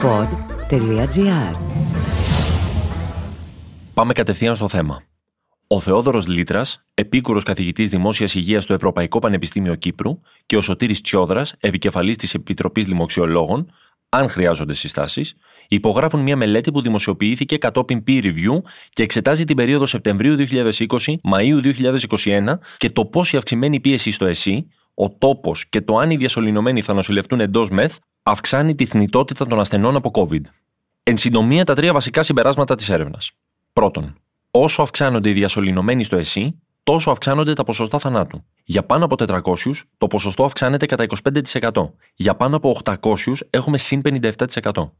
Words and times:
pod.gr 0.00 1.56
Πάμε 3.94 4.12
κατευθείαν 4.12 4.56
στο 4.56 4.68
θέμα. 4.68 5.02
Ο 5.66 5.80
Θεόδωρος 5.80 6.26
Λίτρας, 6.26 6.84
επίκουρος 6.94 7.42
καθηγητής 7.42 7.88
δημόσιας 7.88 8.34
υγείας 8.34 8.64
στο 8.64 8.74
Ευρωπαϊκό 8.74 9.18
Πανεπιστήμιο 9.18 9.74
Κύπρου 9.74 10.20
και 10.46 10.56
ο 10.56 10.60
Σωτήρης 10.60 11.00
Τσιόδρας, 11.00 11.54
επικεφαλής 11.60 12.16
της 12.16 12.34
Επιτροπής 12.34 12.86
Λοιμοξιολόγων, 12.86 13.72
αν 14.08 14.28
χρειάζονται 14.28 14.74
συστάσεις, 14.74 15.34
υπογράφουν 15.68 16.20
μια 16.20 16.36
μελέτη 16.36 16.72
που 16.72 16.80
δημοσιοποιήθηκε 16.80 17.56
κατόπιν 17.56 18.02
peer 18.06 18.24
review 18.24 18.62
και 18.90 19.02
εξετάζει 19.02 19.44
την 19.44 19.56
περίοδο 19.56 19.86
Σεπτεμβρίου 19.86 20.36
2020, 20.36 21.14
Μαΐου 21.32 21.72
2021 22.16 22.58
και 22.76 22.90
το 22.90 23.04
πώς 23.04 23.32
η 23.32 23.36
αυξημένη 23.36 23.80
πίεση 23.80 24.10
στο 24.10 24.26
ΕΣΥ, 24.26 24.66
ο 24.94 25.10
τόπος 25.10 25.68
και 25.68 25.80
το 25.80 25.96
αν 25.96 26.10
οι 26.10 26.16
διασωληνωμένοι 26.16 26.82
θα 26.82 26.94
νοσηλευτούν 26.94 27.40
εντός 27.40 27.70
ΜΕΘ 27.70 27.96
αυξάνει 28.22 28.74
τη 28.74 28.84
θνητότητα 28.84 29.46
των 29.46 29.60
ασθενών 29.60 29.96
από 29.96 30.10
COVID. 30.14 30.42
Εν 31.02 31.16
συντομία, 31.16 31.64
τα 31.64 31.74
τρία 31.74 31.92
βασικά 31.92 32.22
συμπεράσματα 32.22 32.74
της 32.74 32.88
έρευνας. 32.88 33.30
Πρώτον, 33.72 34.14
όσο 34.50 34.82
αυξάνονται 34.82 35.28
οι 35.28 35.32
διασωληνωμένοι 35.32 36.04
στο 36.04 36.16
ΕΣΥ, 36.16 36.60
τόσο 36.82 37.10
αυξάνονται 37.10 37.52
τα 37.52 37.64
ποσοστά 37.64 37.98
θανάτου. 37.98 38.44
Για 38.64 38.82
πάνω 38.82 39.04
από 39.04 39.14
400, 39.18 39.86
το 39.98 40.06
ποσοστό 40.06 40.44
αυξάνεται 40.44 40.86
κατά 40.86 41.06
25%. 41.60 41.90
Για 42.14 42.34
πάνω 42.34 42.56
από 42.56 42.80
800, 42.84 43.16
έχουμε 43.50 43.78
συν 43.78 44.00
57%. 44.04 44.90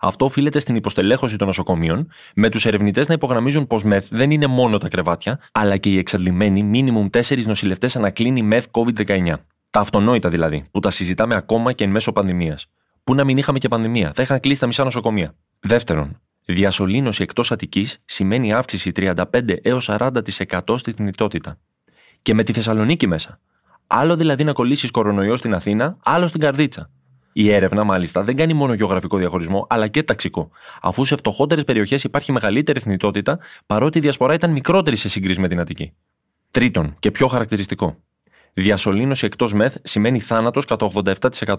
Αυτό 0.00 0.24
οφείλεται 0.24 0.58
στην 0.58 0.76
υποστελέχωση 0.76 1.36
των 1.36 1.46
νοσοκομείων, 1.46 2.10
με 2.34 2.48
τους 2.48 2.66
ερευνητές 2.66 3.08
να 3.08 3.14
υπογραμμίζουν 3.14 3.66
πως 3.66 3.84
μεθ 3.84 4.06
δεν 4.10 4.30
είναι 4.30 4.46
μόνο 4.46 4.78
τα 4.78 4.88
κρεβάτια, 4.88 5.40
αλλά 5.52 5.76
και 5.76 5.88
οι 5.88 5.98
εξαντλημένοι 5.98 6.62
μίνιμουμ 6.62 7.06
4 7.10 7.44
νοσηλευτές 7.44 7.96
ανακλίνει 7.96 8.42
μεθ 8.42 8.66
COVID-19. 8.70 9.34
Τα 9.74 9.80
αυτονόητα 9.80 10.28
δηλαδή, 10.28 10.64
που 10.70 10.80
τα 10.80 10.90
συζητάμε 10.90 11.34
ακόμα 11.34 11.72
και 11.72 11.84
εν 11.84 11.90
μέσω 11.90 12.12
πανδημίας. 12.12 12.66
Πού 13.04 13.14
να 13.14 13.24
μην 13.24 13.36
είχαμε 13.36 13.58
και 13.58 13.68
πανδημία, 13.68 14.12
θα 14.14 14.22
είχαν 14.22 14.40
κλείσει 14.40 14.60
τα 14.60 14.66
μισά 14.66 14.84
νοσοκομεία. 14.84 15.34
Δεύτερον, 15.60 16.20
διασωλήνωση 16.44 17.22
εκτός 17.22 17.52
Αττικής 17.52 18.02
σημαίνει 18.04 18.52
αύξηση 18.52 18.92
35 18.96 19.14
έως 19.62 19.90
40% 19.90 20.78
στη 20.78 20.92
θνητότητα. 20.92 21.58
Και 22.22 22.34
με 22.34 22.42
τη 22.42 22.52
Θεσσαλονίκη 22.52 23.06
μέσα. 23.06 23.40
Άλλο 23.86 24.16
δηλαδή 24.16 24.44
να 24.44 24.52
κολλήσεις 24.52 24.90
κορονοϊό 24.90 25.36
στην 25.36 25.54
Αθήνα, 25.54 25.96
άλλο 26.02 26.26
στην 26.26 26.40
Καρδίτσα. 26.40 26.90
Η 27.32 27.50
έρευνα, 27.50 27.84
μάλιστα, 27.84 28.22
δεν 28.22 28.36
κάνει 28.36 28.54
μόνο 28.54 28.74
γεωγραφικό 28.74 29.16
διαχωρισμό, 29.16 29.66
αλλά 29.68 29.88
και 29.88 30.02
ταξικό, 30.02 30.50
αφού 30.82 31.04
σε 31.04 31.16
φτωχότερες 31.16 31.64
περιοχές 31.64 32.04
υπάρχει 32.04 32.32
μεγαλύτερη 32.32 32.80
θνητότητα, 32.80 33.38
παρότι 33.66 33.98
η 33.98 34.00
διασπορά 34.00 34.34
ήταν 34.34 34.50
μικρότερη 34.50 34.96
σε 34.96 35.08
σύγκριση 35.08 35.40
με 35.40 35.48
την 35.48 35.60
Αττική. 35.60 35.92
Τρίτον, 36.50 36.96
και 36.98 37.10
πιο 37.10 37.26
χαρακτηριστικό, 37.26 37.96
διασωλήνωση 38.54 39.26
εκτός 39.26 39.52
μεθ 39.52 39.76
σημαίνει 39.82 40.20
θάνατος 40.20 40.64
κατά 40.64 40.90
87%. 40.94 41.54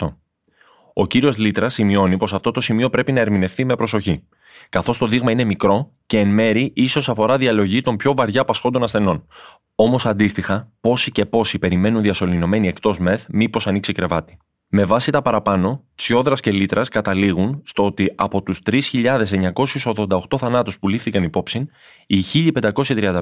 Ο 0.94 1.08
κύριος 1.08 1.38
Λίτρα 1.38 1.70
σημειώνει 1.70 2.18
πως 2.18 2.34
αυτό 2.34 2.52
το 2.52 2.62
σημείο 2.62 2.90
πρέπει 2.90 3.12
να 3.12 3.20
ερμηνευθεί 3.20 3.66
με 3.66 3.76
προσοχή, 3.76 4.24
καθώς 4.70 4.98
το 4.98 5.08
δείγμα 5.08 5.32
είναι 5.32 5.44
μικρό 5.44 5.92
και 6.06 6.20
εν 6.20 6.28
μέρη 6.28 6.72
ίσως 6.76 7.10
αφορά 7.10 7.38
διαλογή 7.38 7.82
των 7.82 7.96
πιο 7.96 8.14
βαριά 8.14 8.44
πασχόντων 8.46 8.84
ασθενών. 8.84 9.28
Όμως 9.76 10.06
αντίστοιχα, 10.06 10.72
πόσοι 10.82 11.12
και 11.12 11.26
πόσοι 11.26 11.60
περιμένουν 11.60 12.02
διασωληνωμένοι 12.02 12.68
εκτός 12.68 13.00
μεθ, 13.00 13.26
μήπως 13.30 13.68
ανοίξει 13.68 13.94
κρεβάτι. 13.94 14.38
Με 14.68 14.84
βάση 14.84 15.12
τα 15.12 15.22
παραπάνω, 15.22 15.84
Τσιόδρας 15.96 16.40
και 16.40 16.52
Λίτρας 16.52 16.90
καταλήγουν 16.90 17.62
στο 17.66 17.86
ότι 17.86 18.14
από 18.16 18.42
τους 18.42 18.60
3.988 18.72 20.38
θανάτους 20.38 20.80
που 20.80 20.88
λήφθηκαν 20.88 21.24
υπόψη, 21.24 21.68
οι 22.08 22.24
1.535 22.34 23.22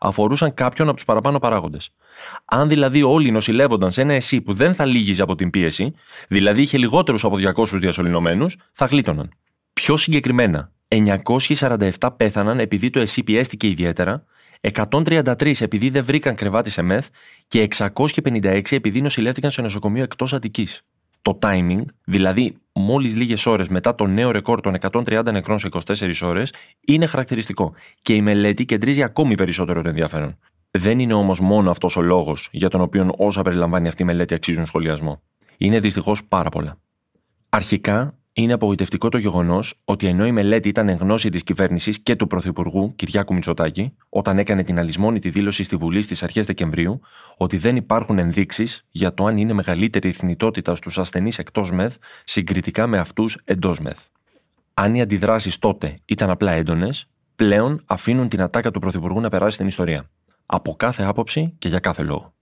αφορούσαν 0.00 0.54
κάποιον 0.54 0.88
από 0.88 0.96
τους 0.96 1.04
παραπάνω 1.04 1.38
παράγοντες. 1.38 1.90
Αν 2.44 2.68
δηλαδή 2.68 3.02
όλοι 3.02 3.30
νοσηλεύονταν 3.30 3.92
σε 3.92 4.00
ένα 4.00 4.12
ΕΣΥ 4.12 4.40
που 4.40 4.52
δεν 4.52 4.74
θα 4.74 4.84
λύγιζε 4.84 5.22
από 5.22 5.34
την 5.34 5.50
πίεση, 5.50 5.92
δηλαδή 6.28 6.60
είχε 6.60 6.78
λιγότερους 6.78 7.24
από 7.24 7.36
200 7.56 7.66
διασωληνωμένους, 7.72 8.56
θα 8.72 8.84
γλίτωναν. 8.84 9.30
Πιο 9.72 9.96
συγκεκριμένα, 9.96 10.72
947 10.88 11.90
πέθαναν 12.16 12.58
επειδή 12.58 12.90
το 12.90 13.00
ΕΣΥ 13.00 13.22
πιέστηκε 13.22 13.68
ιδιαίτερα, 13.68 14.24
133 14.60 15.60
επειδή 15.60 15.90
δεν 15.90 16.04
βρήκαν 16.04 16.34
κρεβάτι 16.34 16.70
σε 16.70 16.82
μεθ 16.82 17.08
και 17.46 17.68
656 17.78 18.62
επειδή 18.70 19.00
νοσηλεύτηκαν 19.00 19.50
σε 19.50 19.62
νοσοκομείο 19.62 20.02
εκτός 20.02 20.32
Αττικής. 20.32 20.84
Το 21.22 21.38
timing, 21.42 21.84
δηλαδή 22.04 22.56
μόλις 22.72 23.16
λίγες 23.16 23.46
ώρες 23.46 23.68
μετά 23.68 23.94
το 23.94 24.06
νέο 24.06 24.30
ρεκόρ 24.30 24.60
των 24.60 24.74
130 24.74 25.32
νεκρών 25.32 25.58
σε 25.58 25.68
24 25.68 26.12
ώρες, 26.22 26.52
είναι 26.80 27.06
χαρακτηριστικό 27.06 27.74
και 28.00 28.14
η 28.14 28.22
μελέτη 28.22 28.64
κεντρίζει 28.64 29.02
ακόμη 29.02 29.34
περισσότερο 29.34 29.82
το 29.82 29.88
ενδιαφέρον. 29.88 30.38
Δεν 30.70 30.98
είναι 30.98 31.14
όμως 31.14 31.40
μόνο 31.40 31.70
αυτός 31.70 31.96
ο 31.96 32.00
λόγος 32.00 32.48
για 32.52 32.68
τον 32.68 32.80
οποίο 32.80 33.14
όσα 33.16 33.42
περιλαμβάνει 33.42 33.88
αυτή 33.88 34.02
η 34.02 34.06
μελέτη 34.06 34.34
αξίζουν 34.34 34.66
σχολιασμό. 34.66 35.22
Είναι 35.56 35.80
δυστυχώς 35.80 36.24
πάρα 36.24 36.48
πολλά. 36.48 36.76
Αρχικά, 37.48 38.18
είναι 38.32 38.52
απογοητευτικό 38.52 39.08
το 39.08 39.18
γεγονός 39.18 39.80
ότι 39.84 40.06
ενώ 40.06 40.26
η 40.26 40.32
μελέτη 40.32 40.68
ήταν 40.68 40.88
εν 40.88 40.96
γνώση 40.96 41.28
της 41.28 41.42
κυβέρνησης 41.42 41.98
και 41.98 42.16
του 42.16 42.26
Πρωθυπουργού 42.26 42.94
Κυριάκου 42.96 43.34
Μητσοτάκη, 43.34 43.94
όταν 44.08 44.38
έκανε 44.38 44.62
την 44.62 44.78
αλυσμόνητη 44.78 45.30
δήλωση 45.30 45.62
στη 45.62 45.76
Βουλή 45.76 46.02
στις 46.02 46.22
αρχές 46.22 46.46
Δεκεμβρίου 46.46 47.00
ότι 47.36 47.56
δεν 47.56 47.76
υπάρχουν 47.76 48.18
ενδείξεις 48.18 48.84
για 48.90 49.14
το 49.14 49.26
αν 49.26 49.36
είναι 49.36 49.52
μεγαλύτερη 49.52 50.08
η 50.08 50.12
θνητότητα 50.12 50.74
στους 50.74 50.98
ασθενείς 50.98 51.38
εκτός 51.38 51.70
ΜΕΘ 51.72 51.94
συγκριτικά 52.24 52.86
με 52.86 52.98
αυτούς 52.98 53.38
εντός 53.44 53.80
ΜΕΘ. 53.80 53.98
Αν 54.74 54.94
οι 54.94 55.00
αντιδράσεις 55.00 55.58
τότε 55.58 55.98
ήταν 56.04 56.30
απλά 56.30 56.52
έντονες, 56.52 57.08
πλέον 57.36 57.82
αφήνουν 57.86 58.28
την 58.28 58.40
ατάκα 58.40 58.70
του 58.70 58.80
Πρωθυπουργού 58.80 59.20
να 59.20 59.28
περάσει 59.28 59.54
στην 59.54 59.66
ιστορία. 59.66 60.10
Από 60.46 60.74
κάθε 60.76 61.02
άποψη 61.02 61.54
και 61.58 61.68
για 61.68 61.78
κάθε 61.78 62.02
λόγο. 62.02 62.34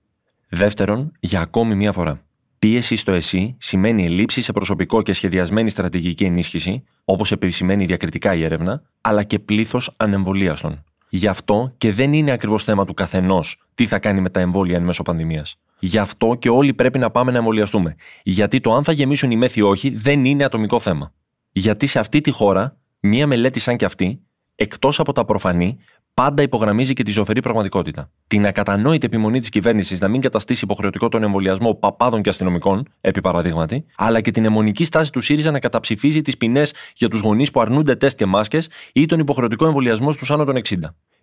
Δεύτερον, 0.49 1.13
για 1.21 1.41
ακόμη 1.41 1.75
μία 1.75 1.93
φορά. 1.93 2.21
Πίεση 2.61 2.97
στο 2.97 3.13
ΕΣΥ 3.13 3.57
σημαίνει 3.59 4.05
ελλείψη 4.05 4.43
σε 4.43 4.53
προσωπικό 4.53 5.03
και 5.03 5.13
σχεδιασμένη 5.13 5.71
στρατηγική 5.71 6.25
ενίσχυση, 6.25 6.85
όπως 7.05 7.33
επισημαίνει 7.33 7.85
διακριτικά 7.85 8.35
η 8.35 8.45
έρευνα, 8.45 8.83
αλλά 9.01 9.23
και 9.23 9.39
πλήθος 9.39 9.95
ανεμβολίαστων. 9.97 10.85
Γι' 11.09 11.27
αυτό 11.27 11.75
και 11.79 11.93
δεν 11.93 12.13
είναι 12.13 12.31
ακριβώς 12.31 12.65
θέμα 12.65 12.85
του 12.85 12.95
καθενός 12.95 13.63
τι 13.75 13.87
θα 13.87 13.99
κάνει 13.99 14.21
με 14.21 14.31
τα 14.31 14.41
εμβόλια 14.41 14.77
εν 14.77 14.83
μέσω 14.83 15.03
πανδημίας. 15.03 15.59
Γι' 15.79 15.99
αυτό 15.99 16.37
και 16.39 16.49
όλοι 16.49 16.75
πρέπει 16.75 16.99
να 16.99 17.11
πάμε 17.11 17.31
να 17.31 17.39
εμβολιαστούμε. 17.39 17.95
Γιατί 18.23 18.61
το 18.61 18.75
αν 18.75 18.85
θα 18.85 18.93
γεμίσουν 18.93 19.31
οι 19.31 19.37
μέθοι 19.37 19.63
όχι 19.63 19.91
δεν 19.91 20.25
είναι 20.25 20.45
ατομικό 20.45 20.81
θέμα. 20.81 21.13
Γιατί 21.53 21.87
σε 21.87 21.99
αυτή 21.99 22.21
τη 22.21 22.31
χώρα, 22.31 22.77
μία 23.01 23.27
μελέτη 23.27 23.61
σαν 23.61 23.77
και 23.77 23.85
αυτή, 23.85 24.21
εκτός 24.61 25.01
από 25.01 25.13
τα 25.13 25.25
προφανή, 25.25 25.79
πάντα 26.15 26.43
υπογραμμίζει 26.43 26.93
και 26.93 27.03
τη 27.03 27.11
ζωφερή 27.11 27.41
πραγματικότητα. 27.41 28.11
Την 28.27 28.47
ακατανόητη 28.47 29.07
επιμονή 29.07 29.41
της 29.41 29.49
κυβέρνησης 29.49 30.01
να 30.01 30.09
μην 30.09 30.21
καταστήσει 30.21 30.65
υποχρεωτικό 30.65 31.09
τον 31.09 31.23
εμβολιασμό 31.23 31.75
παπάδων 31.75 32.23
και 32.23 32.29
αστυνομικών, 32.29 32.89
επί 33.01 33.21
παραδείγματι, 33.21 33.85
αλλά 33.97 34.21
και 34.21 34.31
την 34.31 34.45
αιμονική 34.45 34.85
στάση 34.85 35.13
του 35.13 35.21
ΣΥΡΙΖΑ 35.21 35.51
να 35.51 35.59
καταψηφίζει 35.59 36.21
τις 36.23 36.37
ποινές 36.37 36.75
για 36.95 37.09
τους 37.09 37.21
γονείς 37.21 37.51
που 37.51 37.61
αρνούνται 37.61 37.97
τεστ 37.97 38.17
και 38.17 38.27
μάσκες 38.27 38.69
ή 38.93 39.07
τον 39.07 39.19
υποχρεωτικό 39.19 39.67
εμβολιασμό 39.67 40.13
στους 40.13 40.31
άνω 40.31 40.45
των 40.45 40.57
60. 40.57 40.75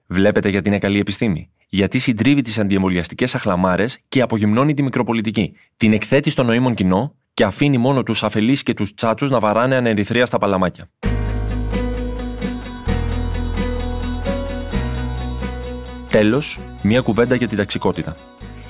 Βλέπετε 0.08 0.50
γιατί 0.50 0.68
είναι 0.68 0.80
καλή 0.80 1.00
επιστήμη. 1.00 1.50
Γιατί 1.68 2.00
συντρίβει 2.00 2.42
τις 2.42 2.60
αντιεμβολιαστικές 2.60 3.36
αχλαμάρες 3.36 4.00
και 4.08 4.22
απογυμνώνει 4.22 4.74
τη 4.74 4.84
μικροπολιτική. 4.84 5.54
Την 5.78 5.94
εκθέτει 5.94 6.30
στο 6.30 6.44
νοήμων 6.44 6.74
κοινό 6.74 7.16
και 7.34 7.44
αφήνει 7.44 7.78
μόνο 7.78 8.04
τους 8.04 8.24
αφελείς 8.24 8.64
και 8.64 8.74
τους 8.74 8.94
τσάτσους 8.94 9.30
να 9.30 9.40
βαράνε 9.40 9.76
ανερυθρία 9.76 10.26
στα 10.26 10.38
παλαμάκια. 10.38 10.90
Τέλος, 16.18 16.60
μία 16.82 17.02
κουβέντα 17.02 17.36
για 17.36 17.48
την 17.48 17.58
ταξικότητα. 17.58 18.16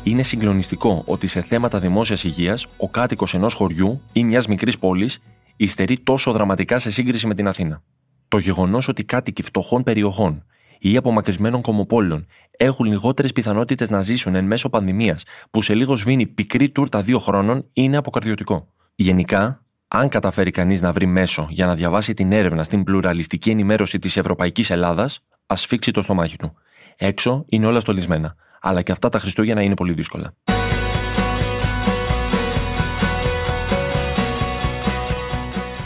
Είναι 0.04 0.24
συγκλονιστικό 0.24 1.04
ότι 1.06 1.28
σε 1.28 1.42
θέματα 1.42 1.80
δημόσιας 1.80 2.24
υγείας 2.24 2.68
ο 2.78 2.90
κάτοικος 2.90 3.34
ενός 3.34 3.54
χωριού 3.54 4.02
ή 4.14 4.24
μιας 4.24 4.48
μικρής 4.48 4.80
πόλης 4.80 5.20
υστερεί 5.56 6.00
τόσο 6.00 6.32
δραματικά 6.32 6.80
σε 6.80 6.92
σύγκριση 6.92 7.28
με 7.28 7.34
την 7.36 7.48
Αθήνα. 7.48 7.82
Το 8.28 8.38
γεγονός 8.38 8.88
ότι 8.88 9.04
κάτοικοι 9.04 9.44
φτωχών 9.44 9.84
περιοχών 9.84 10.46
ή 10.80 10.98
απομακρυσμένων 10.98 11.62
κομοπόλων 11.62 12.26
έχουν 12.52 12.86
λιγότερες 12.86 13.32
πιθανότητες 13.32 13.90
να 13.90 14.02
ζήσουν 14.02 14.36
εν 14.36 14.46
μέσω 14.46 14.70
πανδημίας 14.70 15.24
που 15.52 15.62
σε 15.62 15.74
λίγο 15.74 15.96
σβήνει 15.96 16.26
πικρή 16.26 16.70
τούρτα 16.70 17.02
δύο 17.02 17.20
χρόνων 17.20 17.66
είναι 17.74 17.98
αποκαρδιωτικό. 17.98 18.68
Γενικά, 18.96 19.66
αν 19.88 20.10
καταφέρει 20.10 20.52
κανείς 20.52 20.82
να 20.82 20.92
βρει 20.92 21.06
μέσο 21.06 21.48
για 21.50 21.66
να 21.66 21.76
διαβάσει 21.76 22.14
την 22.14 22.32
έρευνα 22.32 22.64
στην 22.64 22.84
πλουραλιστική 22.84 23.50
ενημέρωση 23.50 24.00
της 24.00 24.18
Ευρωπαϊκής 24.18 24.70
Ελλάδας, 24.70 25.20
ας 25.48 25.66
φίξει 25.66 25.92
το 25.92 26.02
στομάχι 26.02 26.38
του. 26.38 26.54
Έξω 26.96 27.46
είναι 27.50 27.66
όλα 27.66 27.80
στολισμένα. 27.80 28.36
Αλλά 28.62 28.82
και 28.82 28.92
αυτά 28.92 29.10
τα 29.10 29.20
Χριστούγεννα 29.20 29.62
είναι 29.62 29.74
πολύ 29.74 29.94
δύσκολα. 29.94 30.34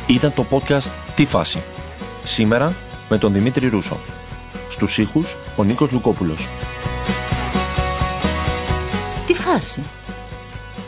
Ήταν 0.07 0.33
το 0.33 0.45
podcast 0.51 0.91
«Τι 1.15 1.25
φάση» 1.25 1.61
σήμερα 2.23 2.73
με 3.09 3.17
τον 3.17 3.33
Δημήτρη 3.33 3.67
Ρούσο. 3.67 3.97
Στους 4.69 4.97
ήχους 4.97 5.35
ο 5.55 5.63
Νίκος 5.63 5.91
Λουκόπουλος. 5.91 6.47
«Τι 9.27 9.33
φάση» 9.33 9.83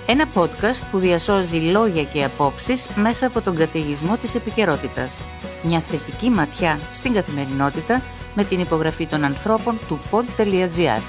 Ένα 0.06 0.26
podcast 0.34 0.88
που 0.92 0.98
διασώζει 0.98 1.58
λόγια 1.58 2.04
και 2.04 2.24
απόψεις 2.24 2.88
μέσα 2.96 3.26
από 3.26 3.42
τον 3.42 3.56
καταιγισμό 3.56 4.18
της 4.18 4.36
επικαιρότητας. 4.36 5.22
Μια 5.64 5.80
θετική 5.80 6.30
ματιά 6.30 6.80
στην 6.92 7.14
καθημερινότητα 7.14 8.02
με 8.36 8.44
την 8.44 8.60
υπογραφή 8.60 9.08
των 9.08 9.24
ανθρώπων 9.24 9.80
του 9.88 10.00
pod.gr. 10.12 11.02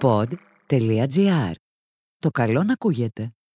Pod.gr. 0.00 1.52
Το 2.18 2.30
καλό 2.30 2.62
να 2.62 2.72
ακούγεται. 2.72 3.32